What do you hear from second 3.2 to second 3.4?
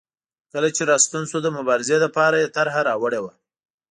وه.